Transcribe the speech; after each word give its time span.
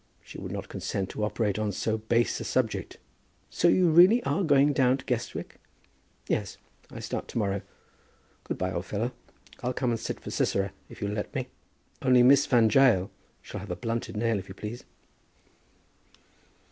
She 0.23 0.39
would 0.39 0.51
not 0.51 0.67
consent 0.67 1.11
to 1.11 1.23
operate 1.23 1.59
on 1.59 1.71
so 1.71 1.99
base 1.99 2.39
a 2.39 2.43
subject. 2.43 2.97
So 3.51 3.67
you 3.67 3.87
really 3.91 4.23
are 4.23 4.41
going 4.43 4.73
down 4.73 4.97
to 4.97 5.05
Guestwick?" 5.05 5.57
"Yes; 6.27 6.57
I 6.89 6.99
start 6.99 7.27
to 7.27 7.37
morrow. 7.37 7.61
Good 8.45 8.57
by, 8.57 8.71
old 8.73 8.87
fellow. 8.87 9.11
I'll 9.61 9.73
come 9.73 9.91
and 9.91 9.99
sit 9.99 10.19
for 10.19 10.31
Sisera 10.31 10.73
if 10.89 11.03
you'll 11.03 11.11
let 11.13 11.35
me; 11.35 11.49
only 12.01 12.23
Miss 12.23 12.47
Van 12.47 12.67
Jael 12.67 13.11
shall 13.43 13.59
have 13.59 13.69
a 13.69 13.75
blunted 13.75 14.17
nail, 14.17 14.39
if 14.39 14.49
you 14.49 14.55
please." 14.55 14.85